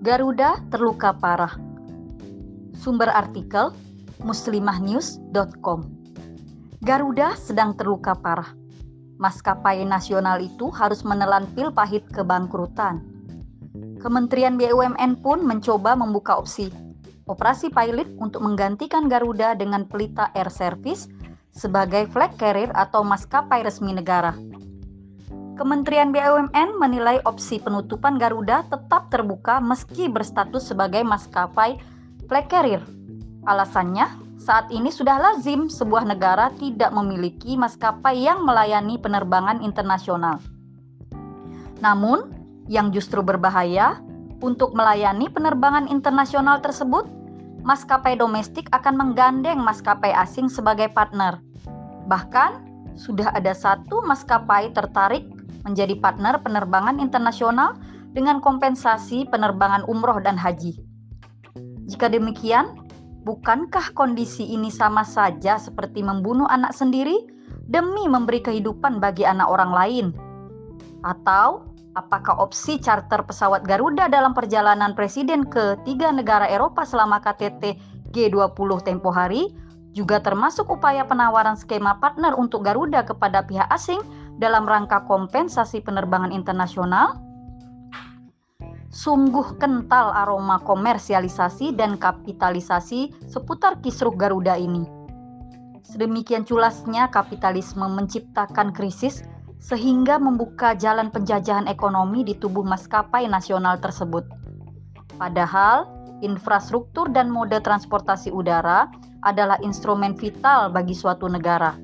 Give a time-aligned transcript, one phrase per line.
[0.00, 1.60] Garuda terluka parah.
[2.72, 3.68] Sumber artikel
[4.24, 5.84] muslimahnews.com.
[6.80, 8.48] Garuda sedang terluka parah.
[9.20, 13.04] Maskapai nasional itu harus menelan pil pahit kebangkrutan.
[14.00, 16.72] Kementerian BUMN pun mencoba membuka opsi
[17.30, 21.06] operasi pilot untuk menggantikan Garuda dengan Pelita Air Service
[21.54, 24.34] sebagai flag carrier atau maskapai resmi negara.
[25.60, 31.76] Kementerian BUMN menilai opsi penutupan Garuda tetap terbuka meski berstatus sebagai maskapai
[32.32, 32.80] flag carrier.
[33.44, 34.08] Alasannya,
[34.40, 40.40] saat ini sudah lazim sebuah negara tidak memiliki maskapai yang melayani penerbangan internasional.
[41.84, 42.32] Namun,
[42.64, 44.00] yang justru berbahaya
[44.40, 47.04] untuk melayani penerbangan internasional tersebut,
[47.60, 51.36] maskapai domestik akan menggandeng maskapai asing sebagai partner.
[52.08, 52.64] Bahkan,
[52.96, 57.76] sudah ada satu maskapai tertarik menjadi partner penerbangan internasional
[58.10, 60.74] dengan kompensasi penerbangan umroh dan haji.
[61.86, 62.78] Jika demikian,
[63.26, 67.26] bukankah kondisi ini sama saja seperti membunuh anak sendiri
[67.70, 70.06] demi memberi kehidupan bagi anak orang lain?
[71.02, 77.78] Atau apakah opsi charter pesawat Garuda dalam perjalanan presiden ke tiga negara Eropa selama KTT
[78.14, 79.50] G20 tempo hari
[79.90, 83.98] juga termasuk upaya penawaran skema partner untuk Garuda kepada pihak asing
[84.40, 87.20] dalam rangka kompensasi penerbangan internasional?
[88.90, 94.82] Sungguh kental aroma komersialisasi dan kapitalisasi seputar kisruh Garuda ini.
[95.86, 99.22] Sedemikian culasnya kapitalisme menciptakan krisis
[99.60, 104.24] sehingga membuka jalan penjajahan ekonomi di tubuh maskapai nasional tersebut.
[105.20, 105.86] Padahal,
[106.24, 108.88] infrastruktur dan mode transportasi udara
[109.22, 111.76] adalah instrumen vital bagi suatu negara.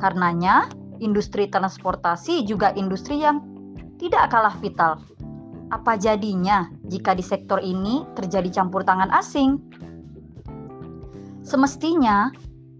[0.00, 0.64] Karenanya,
[1.00, 3.42] industri transportasi juga industri yang
[3.96, 5.00] tidak kalah vital.
[5.70, 9.60] Apa jadinya jika di sektor ini terjadi campur tangan asing?
[11.40, 12.30] Semestinya,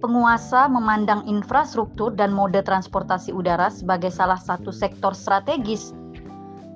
[0.00, 5.93] penguasa memandang infrastruktur dan mode transportasi udara sebagai salah satu sektor strategis.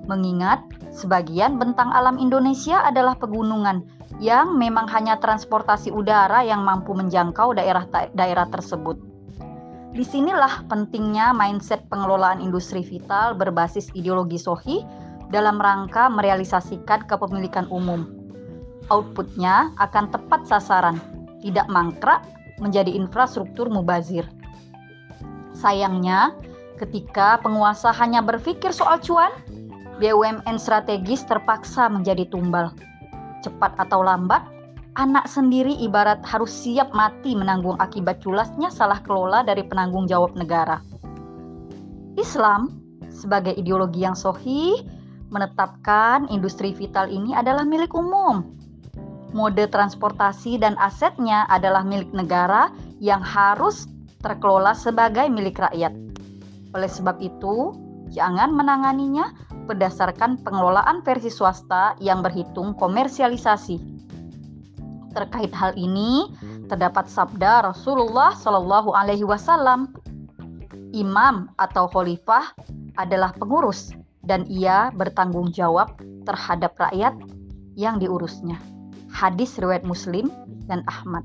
[0.05, 0.61] Mengingat
[0.93, 3.81] sebagian bentang alam Indonesia adalah pegunungan
[4.21, 9.14] yang memang hanya transportasi udara yang mampu menjangkau daerah-daerah tersebut.
[9.95, 14.83] Di sinilah pentingnya mindset pengelolaan industri vital berbasis ideologi sohi
[15.31, 18.03] dalam rangka merealisasikan kepemilikan umum.
[18.91, 20.99] Outputnya akan tepat sasaran,
[21.39, 22.27] tidak mangkrak
[22.59, 24.27] menjadi infrastruktur mubazir.
[25.55, 26.35] Sayangnya,
[26.75, 29.31] ketika penguasa hanya berpikir soal cuan,
[30.03, 32.75] BUMN strategis terpaksa menjadi tumbal.
[33.39, 34.43] Cepat atau lambat,
[34.95, 40.79] anak sendiri ibarat harus siap mati menanggung akibat culasnya salah kelola dari penanggung jawab negara.
[42.15, 42.79] Islam
[43.11, 44.79] sebagai ideologi yang sohih
[45.35, 48.55] menetapkan industri vital ini adalah milik umum.
[49.35, 52.71] Mode transportasi dan asetnya adalah milik negara
[53.03, 53.91] yang harus
[54.23, 55.91] terkelola sebagai milik rakyat.
[56.71, 57.75] Oleh sebab itu,
[58.15, 59.35] jangan menanganinya
[59.67, 63.94] berdasarkan pengelolaan versi swasta yang berhitung komersialisasi
[65.15, 66.27] Terkait hal ini,
[66.67, 69.95] terdapat sabda Rasulullah Shallallahu Alaihi Wasallam,
[70.91, 72.51] imam atau khalifah
[72.99, 73.95] adalah pengurus
[74.27, 75.95] dan ia bertanggung jawab
[76.27, 77.15] terhadap rakyat
[77.79, 78.59] yang diurusnya.
[79.07, 80.27] Hadis riwayat Muslim
[80.67, 81.23] dan Ahmad.